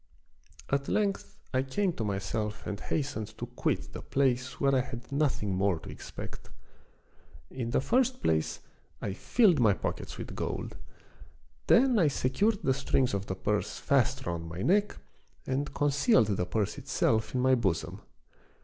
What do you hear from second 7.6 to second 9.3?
the first place I